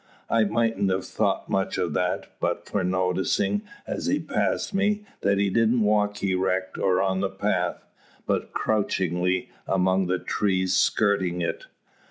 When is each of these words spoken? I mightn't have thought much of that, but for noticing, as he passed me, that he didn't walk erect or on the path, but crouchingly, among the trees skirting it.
I 0.31 0.45
mightn't 0.45 0.89
have 0.89 1.05
thought 1.05 1.47
much 1.47 1.77
of 1.77 1.93
that, 1.93 2.31
but 2.39 2.67
for 2.67 2.83
noticing, 2.83 3.61
as 3.85 4.07
he 4.07 4.17
passed 4.19 4.73
me, 4.73 5.05
that 5.19 5.37
he 5.37 5.51
didn't 5.51 5.81
walk 5.81 6.23
erect 6.23 6.79
or 6.79 6.99
on 6.99 7.19
the 7.19 7.29
path, 7.29 7.85
but 8.25 8.51
crouchingly, 8.51 9.49
among 9.67 10.07
the 10.07 10.17
trees 10.17 10.75
skirting 10.75 11.41
it. 11.41 11.65